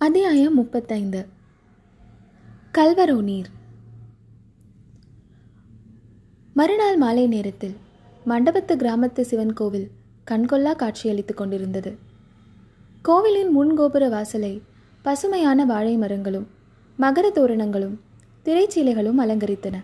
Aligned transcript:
அத்தியாயம் 0.00 0.54
முப்பத்தைந்து. 0.54 1.26
கல்வரோ 2.74 3.22
நீர். 3.22 3.46
மறுநாள் 6.54 6.96
மாலை 6.96 7.26
நேரத்தில் 7.26 7.74
மண்டபத்து 8.26 8.76
கிராமத்து 8.76 9.20
சிவன் 9.20 9.52
கோவில் 9.52 9.90
கண்கொள்ளா 10.30 10.76
காட்சியளித்துக் 10.76 11.36
கொண்டிருந்தது. 11.36 11.96
கோவிலின் 13.02 13.58
முன்கோபுர 13.58 14.10
வாசலை 14.10 14.62
பசுமையான 15.02 15.64
வாழை 15.64 15.96
மரங்களும் 15.96 16.46
மகர 16.98 17.30
தோரணங்களும் 17.30 18.00
திரைச்சீலைகளும் 18.44 19.20
அலங்கரித்தன. 19.20 19.82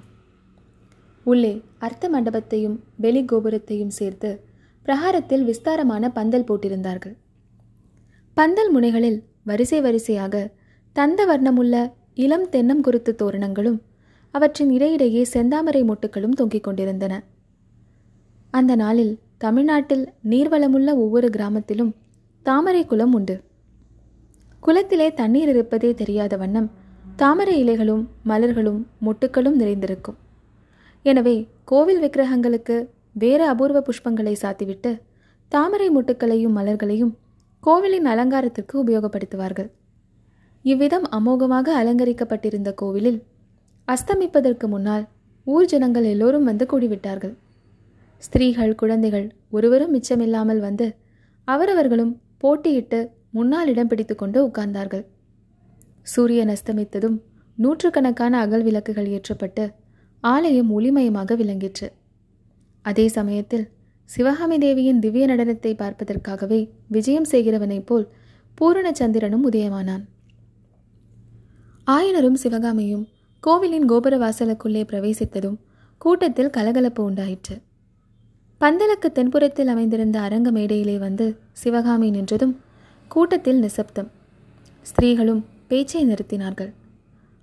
உள்ளே 1.25 1.62
அர்த்த 1.79 2.09
மண்டபத்தையும் 2.09 2.81
வெளி 2.96 3.25
கோபுரத்தையும் 3.25 3.95
சேர்த்து 4.01 4.45
பிரகாரத்தில் 4.83 5.45
விஸ்தாரமான 5.45 6.11
பந்தல் 6.11 6.45
போட்டிருந்தார்கள். 6.45 7.17
பந்தல் 8.35 8.71
முனைகளில் 8.71 9.23
வரிசை 9.47 9.81
வரிசையாக 9.81 10.35
தந்த 10.96 11.21
வர்ணமுள்ள 11.27 11.75
இளம் 12.14 12.46
தென்னம் 12.49 12.81
குருத்து 12.81 13.13
தோரணங்களும் 13.14 13.79
அவற்றின் 14.35 14.71
இடையிடையே 14.71 15.23
செந்தாமரை 15.32 15.82
மொட்டுக்களும் 15.85 16.37
தொங்கிக் 16.39 16.63
கொண்டிருந்தன. 16.63 17.14
அந்த 18.51 18.73
நாளில் 18.77 19.13
தமிழ்நாட்டில் 19.39 20.04
நீர்வளமுள்ள 20.31 20.91
ஒவ்வொரு 20.96 21.29
கிராமத்திலும் 21.29 21.93
தாமரை 22.46 22.82
குளம் 22.87 23.13
உண்டு. 23.13 23.37
குளத்திலே 24.63 25.09
தண்ணீர் 25.15 25.49
இருப்பதே 25.49 25.90
தெரியாத 25.95 26.37
வண்ணம் 26.37 26.68
தாமரை 27.17 27.54
இலைகளும் 27.65 28.04
மலர்களும் 28.25 28.81
மொட்டுக்களும் 29.07 29.59
நிறைந்திருக்கும். 29.63 30.18
எனவே 31.04 31.37
கோவில் 31.65 32.01
விக்கிரகங்களுக்கு 32.05 32.77
வேறு 33.12 33.45
அபூர்வ 33.47 33.81
புஷ்பங்களை 33.81 34.34
சாத்திவிட்டு 34.42 34.91
தாமரை 35.53 35.89
மொட்டுக்களையும் 35.91 36.56
மலர்களையும் 36.59 37.12
கோவிலின் 37.64 38.06
அலங்காரத்திற்கு 38.12 38.75
உபயோகப்படுத்துவார்கள். 38.83 39.69
இவ்விதம் 40.64 41.06
அமோகமாக 41.19 41.67
அலங்கரிக்கப்பட்டிருந்த 41.81 42.70
கோவிலில் 42.81 43.19
அஸ்தமிப்பதற்கு 43.89 44.67
முன்னால் 44.75 45.05
ஊர் 45.47 45.69
ஜனங்கள் 45.73 46.07
எல்லோரும் 46.11 46.48
வந்து 46.51 46.65
கூடிவிட்டார்கள். 46.73 47.35
ஸ்திரீகள் 48.23 48.75
குழந்தைகள் 48.75 49.27
ஒருவரும் 49.51 49.95
மிச்சமில்லாமல் 49.95 50.61
வந்து 50.67 50.87
அவரவர்களும் 51.48 52.12
போட்டியிட்டு 52.42 53.01
முன்னால் 53.31 53.70
இடம் 53.73 53.91
பிடித்து 53.91 54.15
கொண்டு 54.15 54.39
உட்கார்ந்தார்கள். 54.48 55.05
சூரியன் 56.03 56.53
அஸ்தமித்ததும் 56.55 57.17
நூற்றுக்கணக்கான 57.59 58.39
அகல் 58.45 58.65
விளக்குகள் 58.69 59.11
ஏற்றப்பட்டு 59.17 59.65
ஆலயம் 60.23 60.70
ஒளிமயமாக 60.77 61.37
விளங்கிற்று. 61.42 61.89
அதே 62.85 63.07
சமயத்தில் 63.09 63.67
சிவகாமி 64.05 64.59
தேவியின் 64.59 64.99
திவ்ய 64.99 65.27
நடனத்தை 65.27 65.73
பார்ப்பதற்காகவே 65.75 66.69
விஜயம் 66.89 67.29
செய்கிறவனைப் 67.31 67.87
போல் 67.87 68.09
பூரணச்சந்திரனும் 68.61 69.47
உதயமானான். 69.51 70.05
ஆயனரும் 71.87 72.33
சிவகாமியும் 72.33 73.09
கோவிலின் 73.41 73.85
கோபுர 73.85 74.19
வாசலுக்குள்ளே 74.19 74.83
பிரவேசித்ததும் 74.85 75.57
கூட்டத்தில் 75.99 76.51
கலகலப்பு 76.51 77.05
உண்டாயிற்று. 77.05 77.57
பந்தலுக்கு 78.61 79.09
தென்புறத்தில் 79.15 79.67
அமைந்திருந்த 79.67 80.21
அரங்க 80.21 80.51
மேடையிலே 80.51 80.99
வந்து 80.99 81.39
சிவகாமி 81.53 82.11
நின்றதும் 82.11 82.55
கூட்டத்தில் 83.09 83.59
நிசப்தம். 83.59 84.11
ஸ்திரீகளும் 84.83 85.45
பேச்சை 85.67 86.07
நிறுத்தினார்கள். 86.07 86.73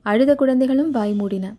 அழுத 0.01 0.35
குழந்தைகளும் 0.35 0.91
வாய் 0.91 1.13
மூடின. 1.13 1.55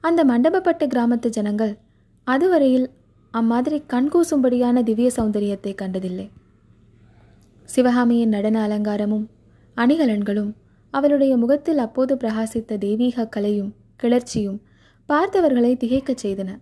அந்த 0.00 0.24
மண்டபப்பட்ட 0.24 0.86
கிராமத்து 0.86 1.28
ஜனங்கள் 1.28 1.78
அதுவரையில் 2.24 2.90
அம்மாதிரி 3.32 3.82
கண்கூசும்படியான 3.88 4.82
திவ்ய 4.82 5.10
சௌந்தரியத்தை 5.16 5.74
கண்டதில்லை. 5.74 6.30
சிவகாமியின் 7.64 8.28
நடன 8.28 8.56
அலங்காரமும் 8.68 9.26
அணிகலன்களும் 9.76 10.54
அவளுடைய 10.90 11.36
முகத்தில் 11.36 11.78
அப்போது 11.78 12.14
பிரகாசித்த 12.14 12.78
தெய்வீக 12.78 13.26
கலையும் 13.26 13.74
கிளர்ச்சியும் 14.02 14.58
பார்த்தவர்களை 15.08 15.72
திகைக்கச் 15.76 16.22
செய்தன. 16.22 16.58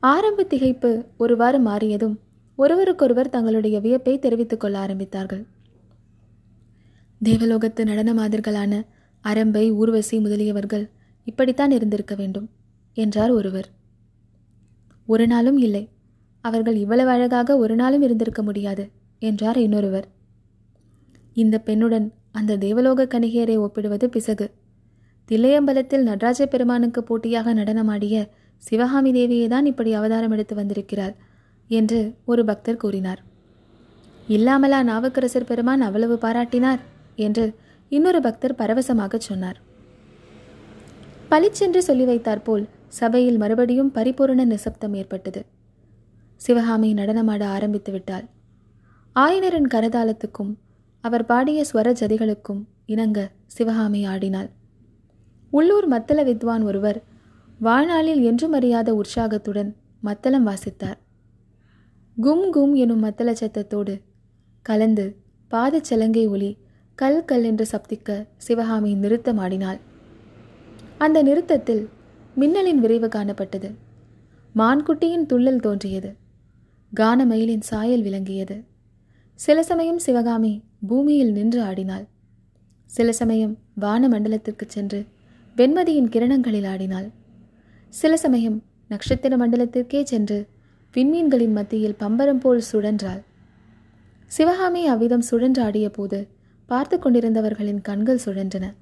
ஆரம்ப 0.00 0.46
திகைப்பு 0.48 1.06
ஒருவாறு 1.16 1.60
மாறியதும் 1.60 2.16
ஒருவருக்கொருவர் 2.56 3.28
தங்களுடைய 3.28 3.80
வியப்பை 3.80 4.18
தெரிவித்துக் 4.18 4.60
கொள்ள 4.60 4.86
ஆரம்பித்தார்கள். 4.86 5.44
தேவலோகத்து 7.24 7.84
நடன 7.84 8.12
மாதிர்களான 8.14 8.82
அரம்பை 9.24 9.70
ஊர்வசி 9.72 10.18
முதலியவர்கள் 10.18 10.90
இப்படித்தான் 11.24 11.70
இருந்திருக்க 11.70 12.14
வேண்டும் 12.14 12.48
என்றார் 12.94 13.30
ஒருவர். 13.30 13.80
ஒரு 15.12 15.24
நாளும் 15.26 15.58
இல்லை. 15.58 15.84
அவர்கள் 16.44 16.76
இவ்வளவு 16.76 17.10
அழகாக 17.10 17.56
ஒரு 17.56 17.74
நாளும் 17.74 18.02
இருந்திருக்க 18.02 18.42
முடியாது 18.42 18.84
என்றார் 19.22 19.58
இன்னொருவர். 19.58 20.06
இந்த 21.34 21.56
பெண்ணுடன் 21.66 22.06
அந்த 22.30 22.56
தேவலோக 22.56 23.06
கணிகையரை 23.14 23.56
ஒப்பிடுவது 23.56 24.06
பிசகு. 24.08 24.46
தில்லையம்பலத்தில் 25.28 26.06
நடராஜ 26.08 26.46
பெருமானுக்கு 26.46 27.00
போட்டியாக 27.02 27.54
நடனமாடிய 27.54 28.16
சிவகாமி 28.62 29.10
தேவியை 29.12 29.46
தான் 29.48 29.66
இப்படி 29.66 29.90
அவதாரம் 29.92 30.30
எடுத்து 30.30 30.54
வந்திருக்கிறாள் 30.54 31.14
என்று 31.70 32.00
ஒரு 32.24 32.42
பக்தர் 32.44 32.82
கூறினார். 32.82 33.20
இல்லாமலா 34.28 34.80
நாவுக்கரசர் 34.82 35.48
பெருமான் 35.50 35.80
அவ்வளவு 35.80 36.16
பாராட்டினார் 36.22 36.82
என்று 37.16 37.46
இன்னொரு 37.92 38.20
பக்தர் 38.20 38.58
பரவசமாகச் 38.58 39.26
சொன்னார். 39.28 39.58
பளிச்சென்று 41.28 41.80
சொல்லி 41.82 42.04
வைத்தாற்போல் 42.04 42.64
சபையில் 42.92 43.38
மறுபடியும் 43.38 43.90
பரிபூரண 43.90 44.40
நிசப்தம் 44.44 44.94
ஏற்பட்டது. 44.94 45.42
சிவகாமி 46.40 46.90
நடனமாட 46.94 47.42
ஆரம்பித்து 47.56 47.90
விட்டாள் 47.92 48.26
ஆயனரின் 49.16 49.68
கரதாளத்துக்கும் 49.74 50.52
அவர் 51.04 51.24
பாடிய 51.24 51.60
ஸ்வர 51.70 51.88
ஜதிகளுக்கும் 52.00 52.60
இணங்க 52.86 53.18
சிவகாமி 53.46 54.00
ஆடினாள். 54.06 54.50
உள்ளூர் 55.52 55.86
மத்தள 55.92 56.20
வித்வான் 56.24 56.62
ஒருவர் 56.62 56.98
வாழ்நாளில் 57.58 58.22
என்றும் 58.22 58.52
அறியாத 58.52 58.88
உற்சாகத்துடன் 58.94 59.70
மத்தளம் 60.00 60.46
வாசித்தார். 60.46 60.98
கும் 62.16 62.46
கும் 62.50 62.74
எனும் 62.74 63.02
மத்தள 63.04 63.30
சத்தத்தோடு 63.32 63.94
கலந்து 64.66 65.06
பாதச்சலங்கை 65.50 66.24
ஒளி 66.28 66.50
கல் 66.98 67.24
கல் 67.24 67.46
என்று 67.50 67.64
சப்திக்க 67.72 68.10
சிவகாமி 68.36 68.92
நிறுத்தமாடினாள் 68.94 69.80
அந்த 70.98 71.18
நிறுத்தத்தில் 71.22 71.84
மின்னலின் 72.34 72.80
விரைவு 72.80 73.08
காணப்பட்டது. 73.08 73.74
மான்குட்டியின் 74.56 75.26
துள்ளல் 75.26 75.60
தோன்றியது. 75.60 76.16
கானமயிலின் 76.96 77.60
சாயல் 77.60 78.02
விளங்கியது. 78.02 78.64
சில 79.34 79.62
சமயம் 79.62 79.98
சிவகாமி 79.98 80.62
பூமியில் 80.86 81.32
நின்று 81.32 81.62
ஆடினாள். 81.62 82.06
சில 82.84 83.12
சமயம் 83.12 83.58
வான 83.74 84.08
மண்டலத்திற்கு 84.08 84.66
சென்று 84.66 85.06
வெண்மதியின் 85.56 86.08
கிரணங்களில் 86.08 86.66
ஆடினாள். 86.66 87.10
சில 87.88 88.16
சமயம் 88.16 88.62
நட்சத்திர 88.88 89.36
மண்டலத்திற்கே 89.36 90.02
சென்று 90.02 90.48
விண்மீன்களின் 90.94 91.52
மத்தியில் 91.52 91.96
பம்பரம் 92.00 92.40
போல் 92.40 92.62
சுழன்றாள். 92.72 93.22
சிவகாமி 94.26 94.86
அவ்விதம் 94.86 95.22
சுழன்றாடிய 95.30 95.88
போது 95.88 96.28
பார்த்து 96.66 96.98
கொண்டிருந்தவர்களின் 96.98 97.80
கண்கள் 97.82 98.20
சுழன்றன. 98.24 98.74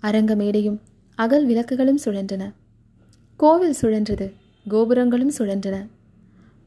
அரங்க 0.00 0.34
மேடையும் 0.34 0.80
அகல் 1.14 1.46
விளக்குகளும் 1.46 1.98
சுழன்றன. 2.04 2.52
கோவில் 3.36 3.74
சுழன்றது 3.80 4.32
கோபுரங்களும் 4.68 5.32
சுழன்றன. 5.38 5.76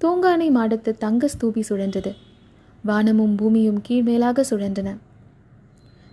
தூங்கானை 0.01 0.47
மாடத்து 0.51 0.91
தங்க 0.97 1.27
ஸ்தூபி 1.27 1.61
சுழன்றது 1.69 2.11
வானமும் 2.83 3.35
பூமியும் 3.35 3.81
கீழ்மேலாக 3.89 4.43
சுழன்றன. 4.49 4.97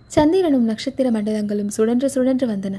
சந்திரனும் 0.07 0.63
நட்சத்திர 0.63 1.11
மண்டலங்களும் 1.11 1.67
சுழன்று 1.67 2.09
சுழன்று 2.09 2.47
வந்தன. 2.47 2.75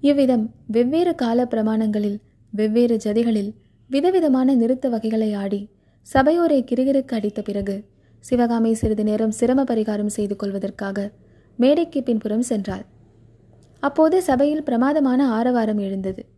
இவ்விதம் 0.00 0.54
வெவ்வேறு 0.66 1.14
கால 1.14 1.44
பிரமாணங்களில் 1.44 2.20
வெவ்வேறு 2.50 2.96
ஜதிகளில் 3.04 3.54
விதவிதமான 3.88 4.54
நிறுத்த 4.54 4.88
வகைகளை 4.88 5.34
ஆடி 5.34 5.68
சபையோரை 6.02 6.64
கிருகிருக்கு 6.64 7.14
அடித்த 7.14 7.42
பிறகு 7.42 7.84
சிவகாமி 8.20 8.74
சிறிது 8.74 9.04
நேரம் 9.04 9.30
சிரம 9.30 9.64
பரிகாரம் 9.64 10.14
செய்து 10.16 10.36
கொள்வதற்காக 10.36 11.10
மேடைக்கு 11.56 12.02
பின்புறம் 12.02 12.46
சென்றாள். 12.48 12.84
அப்போது 13.80 14.22
சபையில் 14.22 14.62
பிரமாதமான 14.62 15.28
ஆரவாரம் 15.28 15.78
எழுந்தது. 15.78 16.33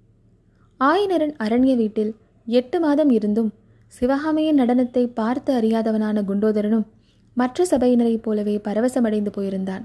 ஆயனரன் 0.80 1.34
அரண்ய 1.44 1.76
வீட்டில் 1.76 2.16
எட்டு 2.46 2.80
மாதம் 2.80 3.10
இருந்தும் 3.10 3.52
சிவகாமியின் 3.88 4.58
நடனத்தை 4.58 5.04
பார்த்து 5.14 5.54
அறியாதவனான 5.54 6.22
குண்டோதரனும் 6.22 6.86
மற்ற 7.34 7.66
சபையினரைப் 7.70 8.22
போலவே 8.22 8.60
பரவசமடைந்து 8.64 9.30
போயிருந்தான். 9.36 9.84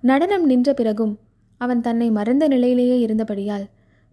நடனம் 0.00 0.46
நின்ற 0.46 0.74
பிறகும் 0.74 1.18
அவன் 1.60 1.80
தன்னை 1.80 2.10
மறந்த 2.10 2.48
நிலையிலேயே 2.48 2.96
இருந்தபடியால் 2.98 3.66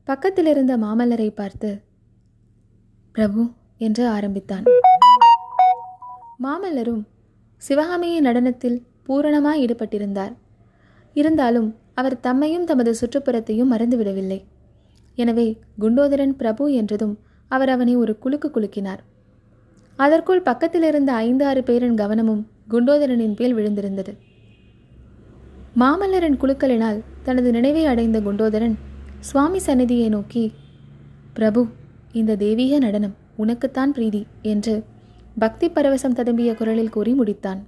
பக்கத்திலிருந்த 0.08 0.78
மாமல்லரை 0.78 1.30
பார்த்து 1.30 1.82
பிரபு 3.12 3.42
என்று 3.78 4.08
ஆரம்பித்தான். 4.08 4.66
மாமல்லரும் 6.44 7.02
சிவகாமியின் 7.58 8.26
நடனத்தில் 8.26 8.78
பூரணமாய் 9.08 9.62
ஈடுபட்டிருந்தார். 9.66 10.34
இருந்தாலும் 11.14 11.76
அவர் 11.96 12.22
தம்மையும் 12.24 12.64
தமது 12.64 12.92
சுற்றுப்புறத்தையும் 13.02 13.72
மறந்துவிடவில்லை. 13.74 14.40
எனவே 15.16 15.60
குண்டோதரன் 15.80 16.36
பிரபு 16.36 16.74
என்றதும் 16.74 17.20
அவர் 17.48 17.70
அவனை 17.70 17.96
ஒரு 17.96 18.18
குலுக்கு 18.20 18.50
குலுக்கினார். 18.50 19.02
அதற்குள் 19.96 20.42
பக்கத்தில் 20.42 20.84
இருந்த 20.84 21.14
ஐந்து 21.14 21.46
ஆறு 21.46 21.64
பேரின் 21.64 21.96
கவனமும் 21.96 22.48
குண்டோதரனின் 22.70 23.36
பேர் 23.36 23.56
விழுந்திருந்தது. 23.56 24.14
மாமல்லரின் 25.80 26.38
குழுக்களினால் 26.38 27.04
தனது 27.24 27.52
நினைவை 27.52 27.86
அடைந்த 27.86 28.20
குண்டோதரன் 28.20 28.76
சுவாமி 29.20 29.60
சந்நிதியை 29.60 30.10
நோக்கி 30.10 30.54
பிரபு 31.34 31.68
இந்த 32.12 32.36
தெய்வீக 32.36 32.78
நடனம் 32.78 33.16
உனக்குத்தான் 33.38 33.92
பிரீதி 33.92 34.26
என்று 34.42 34.84
பக்தி 35.40 35.68
பரவசம் 35.70 36.16
ததும்பிய 36.16 36.56
குரலில் 36.56 36.90
கூறி 36.90 37.14
முடித்தான். 37.14 37.62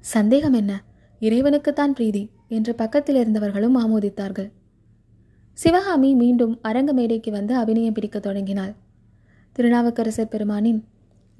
சந்தேகம் 0.00 0.52
என்ன? 0.52 0.72
இறைவனுக்குத்தான் 1.20 1.92
பிரீதி 1.92 2.30
என்று 2.48 2.74
பக்கத்தில் 2.74 3.16
இருந்தவர்களும் 3.16 3.76
ஆமோதித்தார்கள். 3.84 4.48
சிவகாமி 5.58 6.14
மீண்டும் 6.14 6.58
அரங்க 6.62 6.92
மேடைக்கு 6.92 7.30
வந்து 7.30 7.56
அபிநயம் 7.56 7.92
பிடிக்க 7.92 8.18
தொடங்கினாள். 8.18 8.72
திருநாவுக்கரசர் 9.52 10.28
பெருமானின் 10.28 10.80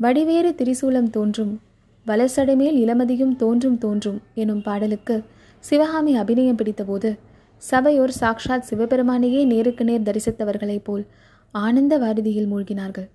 வடிவேறு 0.00 0.50
திரிசூலம் 0.60 1.10
தோன்றும் 1.10 1.60
வலசடைமேல் 2.06 2.78
இளமதியும் 2.84 3.36
தோன்றும் 3.36 3.78
தோன்றும் 3.78 4.18
எனும் 4.34 4.62
பாடலுக்கு 4.62 5.24
சிவகாமி 5.58 6.16
அபிநயம் 6.16 6.56
பிடித்தபோது 6.56 7.18
சபையோர் 7.62 8.14
சாக்ஷாத் 8.20 8.66
சிவபெருமானையே 8.70 9.44
நேருக்கு 9.44 9.84
நேர் 9.84 10.02
தரிசித்தவர்களைப் 10.02 10.84
போல் 10.84 11.06
ஆனந்த 11.52 11.98
வாரதியில் 11.98 12.50
மூழ்கினார்கள். 12.52 13.08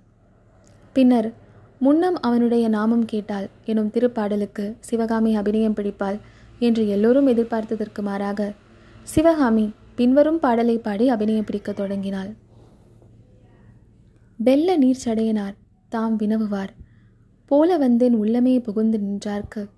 பின்னர் 0.94 1.34
முன்னம் 1.80 2.20
அவனுடைய 2.20 2.68
நாமம் 2.68 3.06
கேட்டால் 3.06 3.50
எனும் 3.66 3.92
திருப்பாடலுக்கு 3.94 4.74
சிவகாமி 4.80 5.36
அபிநயம் 5.36 5.76
பிடிப்பாள் 5.76 6.18
என்று 6.60 6.88
எல்லோரும் 6.88 7.28
எதிர்பார்த்ததற்கு 7.28 8.02
மாறாக 8.02 8.52
சிவகாமி 9.04 9.72
பின்வரும் 9.96 10.40
பாடலை 10.40 10.78
பாடி 10.78 11.10
அபிநயம் 11.10 11.46
பிடிக்கத் 11.46 11.76
தொடங்கினாள். 11.76 12.34
வெள்ள 14.38 14.78
நீர் 14.78 15.02
சடையனார் 15.06 15.54
தாம் 15.90 16.16
வினவுவார். 16.16 16.74
போல 17.46 17.78
வந்தேன் 17.78 18.22
உள்ளமே 18.22 18.64
புகுந்து 18.64 18.98
நின்றார்க்கு. 18.98 19.70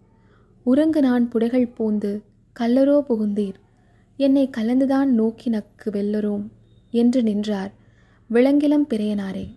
உறங்கு 0.64 1.02
நான் 1.02 1.30
புடைகள் 1.34 1.74
பூந்து 1.80 2.22
கல்லரோ 2.60 3.04
புகுந்தீர். 3.10 3.54
என்னை 4.18 4.50
கலந்துதான் 4.50 5.14
நோக்கி 5.14 5.50
நக்கு 5.50 5.92
வெல்லரோம் 5.92 6.48
என்று 6.92 7.24
நின்றார் 7.24 7.72
விளங்கிலம் 8.28 8.88
பிறையனாரே. 8.90 9.48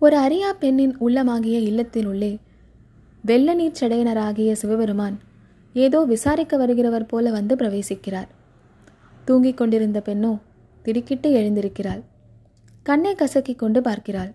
ஒரு 0.00 0.16
அரியா 0.18 0.52
பெண்ணின் 0.58 0.96
உள்ளமாகிய 0.98 1.58
இல்லத்தினுள்ளே 1.70 2.38
வெள்ள 3.24 3.54
நீர் 3.54 3.78
சடையனராகிய 3.80 4.52
சிவபெருமான் 4.52 5.18
ஏதோ 5.72 6.04
விசாரிக்க 6.04 6.66
வருகிறவர் 6.66 7.08
போல 7.08 7.30
வந்து 7.30 7.56
பிரவேசிக்கிறார். 7.56 8.28
தூங்கிக் 9.30 9.58
கொண்டிருந்த 9.60 9.98
பெண்ணோ 10.04 10.32
திடுக்கிட்டு 10.84 11.28
எழுந்திருக்கிறாள். 11.32 12.02
கண்ணை 12.86 13.12
கசக்கி 13.14 13.54
கொண்டு 13.54 13.80
பார்க்கிறாள். 13.80 14.30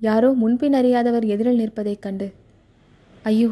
யாரோ 0.00 0.28
முன்பின் 0.32 0.72
அறியாதவர் 0.72 1.24
எதிரில் 1.24 1.60
நிற்பதைக் 1.60 2.04
கண்டு 2.04 2.28
ஐயோ 3.24 3.50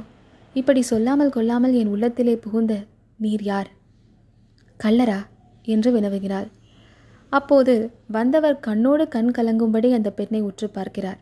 இப்படி 0.56 0.82
சொல்லாமல் 0.82 1.30
கொள்ளாமல் 1.30 1.74
என் 1.74 1.90
உள்ளத்திலே 1.94 2.34
புகுந்த 2.36 2.74
நீர் 3.18 3.42
யார்? 3.42 3.68
கள்ளரா? 4.80 5.18
என்று 5.66 5.88
வினவுகிறாள். 5.94 6.48
அப்போது 7.32 7.74
வந்தவர் 8.08 8.56
கண்ணோடு 8.66 9.04
கண் 9.08 9.32
கலங்கும்படி 9.36 9.88
அந்த 9.92 10.10
பெண்ணை 10.10 10.40
உற்று 10.40 10.68
பார்க்கிறார். 10.70 11.18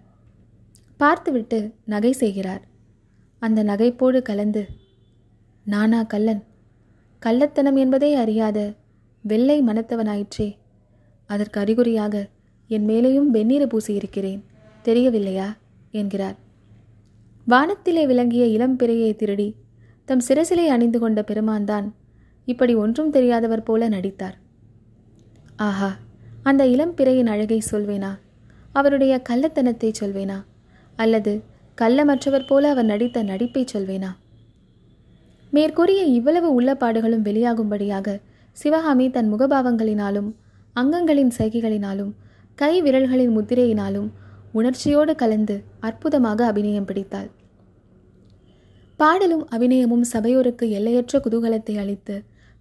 பார்த்துவிட்டு 0.96 1.58
நகை 1.84 2.12
செய்கிறார். 2.12 2.62
அந்த 3.42 3.60
நகைப்போடு 3.62 4.20
கலந்து 4.22 4.62
நானா 5.66 6.00
கள்ளன்? 6.02 6.42
கள்ளத்தனம் 7.22 7.78
என்பதே 7.78 8.10
அறியாத 8.14 8.58
வெள்ளை 9.26 9.62
மனத்தவனாயிற்றே. 9.62 10.56
அதற்கு 11.26 11.60
அறிகுறியாக 11.60 12.28
என் 12.68 12.88
மேலேயும் 12.88 13.30
வெந்நீர 13.30 13.66
பூசியிருக்கிறேன். 13.66 14.40
தெரியவில்லையா? 14.82 15.56
என்கிறார். 15.90 16.36
வானத்திலே 17.46 18.06
விளங்கிய 18.06 18.44
இளம்பிறையை 18.44 19.16
திருடி 19.16 19.54
தம் 20.04 20.20
சிரசிலை 20.28 20.66
அணிந்து 20.66 20.98
கொண்ட 20.98 21.24
பெருமான்தான் 21.26 21.92
இப்படி 22.44 22.74
ஒன்றும் 22.74 23.10
தெரியாதவர் 23.10 23.62
போல 23.62 23.88
நடித்தார். 23.88 24.38
ஆஹா 25.56 25.96
அந்த 26.42 26.66
இளம் 26.66 26.94
பிறையின் 26.94 27.26
அழகை 27.26 27.62
சொல்வேனா? 27.70 28.18
அவருடைய 28.72 29.22
கள்ளத்தனத்தை 29.28 29.92
சொல்வேனா? 30.00 30.44
அல்லது 30.96 31.42
கள்ளமற்றவர் 31.80 32.46
போல 32.46 32.70
அவர் 32.70 32.84
நடித்த 32.84 33.22
நடிப்பை 33.22 33.64
சொல்வேனா? 33.72 34.08
மேற்கூறிய 35.50 36.02
இவ்வளவு 36.02 36.62
உள்ளப்பாடுகளும் 36.62 37.22
வெளியாகும்படியாக 37.22 38.20
சிவகாமி 38.56 39.06
தன் 39.10 39.30
முகபாவங்களினாலும் 39.32 40.30
அங்கங்களின் 40.74 41.32
சைகைகளினாலும் 41.38 42.12
கை 42.54 42.82
விரல்களின் 42.82 43.34
முத்திரையினாலும் 43.36 44.08
உணர்ச்சியோடு 44.52 45.14
கலந்து 45.14 45.56
அற்புதமாக 45.80 46.46
அபிநயம் 46.46 46.84
பிடித்தாள். 46.84 47.30
பாடலும் 48.96 49.44
அபிநயமும் 49.48 50.04
சபையோருக்கு 50.12 50.66
எல்லையற்ற 50.70 51.18
குதூகலத்தை 51.18 51.74
அளித்து 51.78 52.16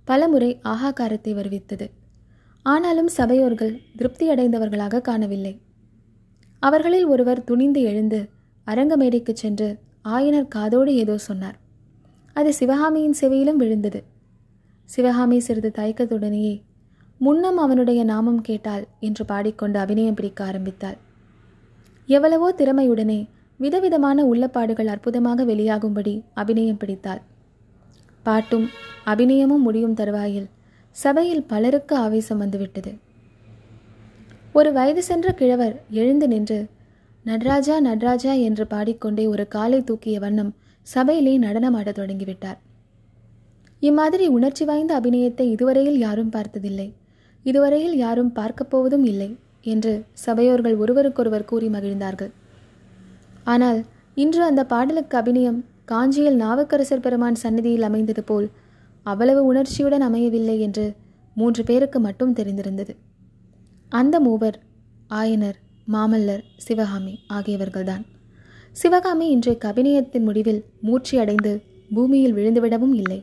பலமுறை 0.07 0.49
ஆகாகாரத்தை 0.63 1.33
வருவித்தது. 1.33 1.87
ஆனாலும் 2.65 3.07
சபையோர்கள் 3.07 3.73
திருப்தியடைந்தவர்களாக 3.97 5.01
காணவில்லை. 5.01 5.53
அவர்களில் 6.59 7.05
ஒருவர் 7.05 7.43
துணிந்து 7.43 7.81
எழுந்து 7.81 8.19
அரங்கமேடைக்கு 8.67 9.33
சென்று 9.33 9.69
ஆயனர் 10.05 10.47
காதோடு 10.47 10.95
ஏதோ 10.95 11.15
சொன்னார். 11.17 11.57
அது 12.35 12.53
சிவகாமியின் 12.53 13.17
செவியிலும் 13.21 13.61
விழுந்தது. 13.61 13.99
சிவகாமி 14.85 15.39
சிறிது 15.39 15.69
தயக்கத்துடனேயே 15.77 16.61
முன்னம் 17.21 17.57
அவனுடைய 17.57 18.03
நாமம் 18.03 18.41
கேட்டாள் 18.41 18.83
என்று 18.99 19.25
பாடிக்கொண்டு 19.25 19.79
அபிநயம் 19.79 20.13
பிடிக்க 20.13 20.43
ஆரம்பித்தாள். 20.43 20.97
எவ்வளவோ 22.05 22.53
திறமையுடனே 22.57 23.19
விதவிதமான 23.57 24.25
உள்ளப்பாடுகள் 24.25 24.91
அற்புதமாக 24.93 25.45
வெளியாகும்படி 25.45 26.13
அபிநயம் 26.33 26.77
பிடித்தாள். 26.77 27.21
பாட்டும் 28.23 28.67
அபிநயமும் 29.05 29.65
முடியும் 29.67 29.93
தருவாயில் 29.93 30.47
சபையில் 30.91 31.43
பலருக்கு 31.43 31.95
ஆவேசம் 31.95 32.37
வந்துவிட்டது. 32.37 32.91
ஒரு 34.53 34.69
வயது 34.73 35.01
சென்ற 35.03 35.31
கிழவர் 35.31 35.75
எழுந்து 35.89 36.27
நின்று 36.27 36.59
நடராஜா 37.23 37.79
நடராஜா 37.79 38.33
என்று 38.47 38.65
பாடிக்கொண்டே 38.67 39.27
ஒரு 39.27 39.47
காலை 39.47 39.83
தூக்கிய 39.83 40.19
வண்ணம் 40.19 40.53
சபையிலே 40.87 41.39
நடனமாடத் 41.39 41.99
தொடங்கிவிட்டார். 41.99 42.59
இம்மாதிரி 43.87 44.25
உணர்ச்சி 44.27 44.63
வாய்ந்த 44.65 44.91
அபிநயத்தை 44.99 45.45
இதுவரையில் 45.55 45.97
யாரும் 45.97 46.29
பார்த்ததில்லை. 46.29 46.87
இதுவரையில் 47.45 47.95
யாரும் 47.97 48.31
பார்க்கப் 48.31 48.69
போவதும் 48.69 49.03
இல்லை 49.03 49.27
என்று 49.61 49.93
சபையோர்கள் 50.25 50.75
ஒருவருக்கொருவர் 50.77 51.45
கூறி 51.45 51.67
மகிழ்ந்தார்கள். 51.67 52.31
ஆனால் 53.43 53.79
இன்று 54.15 54.41
அந்த 54.43 54.61
பாடலுக்கு 54.65 55.17
அபிநயம் 55.17 55.59
காஞ்சியில் 55.85 56.37
நாவுக்கரசர் 56.41 57.03
பெருமான் 57.05 57.35
சன்னதியில் 57.35 57.81
அமைந்தது 57.81 58.23
போல் 58.23 58.47
அவ்வளவு 59.05 59.41
உணர்ச்சியுடன் 59.45 60.05
அமையவில்லை 60.07 60.57
என்று 60.59 60.85
மூன்று 61.35 61.63
பேருக்கு 61.63 61.99
மட்டும் 61.99 62.33
தெரிந்திருந்தது. 62.33 62.93
அந்த 63.89 64.15
மூவர் 64.19 64.57
ஆயனர் 65.13 65.59
மாமல்லர் 65.91 66.43
சிவகாமி 66.57 67.15
ஆகியவர்கள்தான். 67.33 68.03
சிவகாமி 68.71 69.25
இன்றைக்கு 69.29 69.67
அபிநயத்தின் 69.67 70.27
முடிவில் 70.29 70.61
மூர்ச்சி 70.81 71.15
அடைந்து 71.17 71.53
பூமியில் 71.93 72.35
விழுந்துவிடவும் 72.35 72.95
இல்லை. 72.95 73.19